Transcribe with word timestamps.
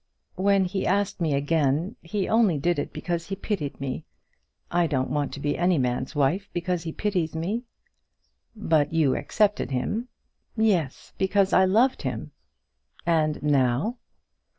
"When 0.33 0.65
he 0.65 0.87
asked 0.87 1.21
me 1.21 1.35
again, 1.35 1.95
he 2.01 2.27
only 2.27 2.57
did 2.57 2.79
it 2.79 2.91
because 2.91 3.27
he 3.27 3.35
pitied 3.35 3.79
me. 3.79 4.03
I 4.71 4.87
don't 4.87 5.11
want 5.11 5.31
to 5.33 5.39
be 5.39 5.55
any 5.55 5.77
man's 5.77 6.15
wife 6.15 6.49
because 6.53 6.81
he 6.81 6.91
pities 6.91 7.35
me." 7.35 7.65
"But 8.55 8.91
you 8.93 9.15
accepted 9.15 9.69
him." 9.69 10.07
"Yes; 10.57 11.13
because 11.19 11.53
I 11.53 11.65
loved 11.65 12.01
him." 12.01 12.31
"And 13.05 13.43
now?" 13.43 13.97